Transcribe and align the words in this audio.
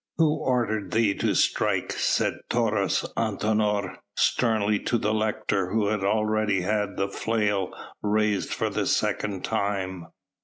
"Who 0.17 0.37
ordered 0.39 0.93
thee 0.93 1.13
to 1.19 1.35
strike?" 1.35 1.91
said 1.91 2.39
Taurus 2.49 3.05
Antinor 3.15 3.97
sternly 4.15 4.79
to 4.79 4.97
the 4.97 5.13
lictor 5.13 5.69
who 5.69 5.91
already 5.91 6.61
had 6.61 6.97
the 6.97 7.07
flail 7.07 7.71
raised 8.01 8.51
for 8.51 8.71
the 8.71 8.87
second 8.87 9.43
time. 9.45 10.07